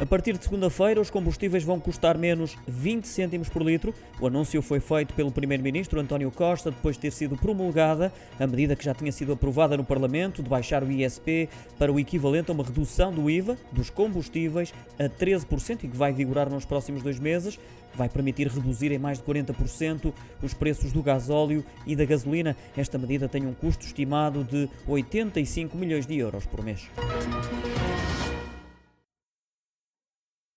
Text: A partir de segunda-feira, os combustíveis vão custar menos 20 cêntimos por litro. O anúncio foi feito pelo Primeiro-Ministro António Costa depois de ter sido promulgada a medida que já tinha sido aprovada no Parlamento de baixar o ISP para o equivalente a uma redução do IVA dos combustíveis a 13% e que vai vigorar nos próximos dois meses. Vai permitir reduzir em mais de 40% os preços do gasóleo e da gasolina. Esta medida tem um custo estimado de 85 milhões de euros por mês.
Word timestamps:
A 0.00 0.06
partir 0.06 0.36
de 0.36 0.42
segunda-feira, 0.42 1.00
os 1.00 1.08
combustíveis 1.08 1.62
vão 1.62 1.78
custar 1.78 2.18
menos 2.18 2.58
20 2.66 3.06
cêntimos 3.06 3.48
por 3.48 3.62
litro. 3.62 3.94
O 4.20 4.26
anúncio 4.26 4.60
foi 4.60 4.80
feito 4.80 5.14
pelo 5.14 5.30
Primeiro-Ministro 5.30 6.00
António 6.00 6.32
Costa 6.32 6.70
depois 6.70 6.96
de 6.96 7.02
ter 7.02 7.12
sido 7.12 7.36
promulgada 7.36 8.12
a 8.38 8.46
medida 8.46 8.74
que 8.74 8.84
já 8.84 8.92
tinha 8.92 9.12
sido 9.12 9.32
aprovada 9.32 9.76
no 9.76 9.84
Parlamento 9.84 10.42
de 10.42 10.48
baixar 10.48 10.82
o 10.82 10.90
ISP 10.90 11.48
para 11.78 11.92
o 11.92 12.00
equivalente 12.00 12.50
a 12.50 12.54
uma 12.54 12.64
redução 12.64 13.12
do 13.12 13.30
IVA 13.30 13.56
dos 13.70 13.88
combustíveis 13.88 14.74
a 14.98 15.04
13% 15.04 15.84
e 15.84 15.88
que 15.88 15.96
vai 15.96 16.12
vigorar 16.12 16.50
nos 16.50 16.64
próximos 16.64 17.00
dois 17.00 17.20
meses. 17.20 17.58
Vai 17.94 18.08
permitir 18.08 18.48
reduzir 18.48 18.90
em 18.90 18.98
mais 18.98 19.18
de 19.18 19.24
40% 19.24 20.12
os 20.42 20.52
preços 20.52 20.92
do 20.92 21.04
gasóleo 21.04 21.64
e 21.86 21.94
da 21.94 22.04
gasolina. 22.04 22.56
Esta 22.76 22.98
medida 22.98 23.28
tem 23.28 23.46
um 23.46 23.54
custo 23.54 23.86
estimado 23.86 24.42
de 24.42 24.68
85 24.88 25.78
milhões 25.78 26.04
de 26.04 26.18
euros 26.18 26.44
por 26.44 26.64
mês. 26.64 26.90